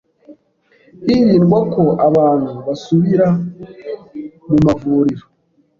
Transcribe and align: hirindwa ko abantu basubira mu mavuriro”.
hirindwa 1.05 1.59
ko 1.73 1.83
abantu 2.07 2.51
basubira 2.65 3.27
mu 4.47 4.57
mavuriro”. 4.65 5.25